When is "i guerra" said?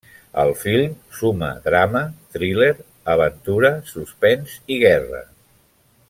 4.77-5.21